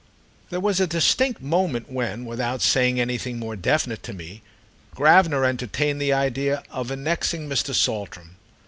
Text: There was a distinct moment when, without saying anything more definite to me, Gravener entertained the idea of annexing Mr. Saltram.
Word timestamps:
There 0.49 0.59
was 0.59 0.79
a 0.79 0.87
distinct 0.87 1.43
moment 1.43 1.87
when, 1.87 2.25
without 2.25 2.63
saying 2.63 2.99
anything 2.99 3.37
more 3.37 3.55
definite 3.55 4.01
to 4.01 4.13
me, 4.13 4.41
Gravener 4.95 5.45
entertained 5.45 6.01
the 6.01 6.11
idea 6.11 6.63
of 6.71 6.89
annexing 6.89 7.47
Mr. 7.47 7.71
Saltram. 7.75 8.37